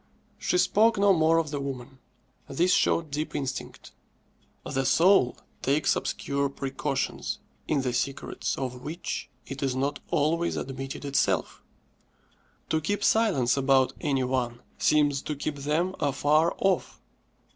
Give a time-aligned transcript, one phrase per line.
[0.39, 1.99] _"She spoke no more of the "woman."
[2.47, 3.91] This showed deep instinct.
[4.65, 11.05] The soul takes obscure precautions, in the secrets of which it is not always admitted
[11.05, 11.61] itself.
[12.69, 16.99] To keep silence about any one seems to keep them afar off.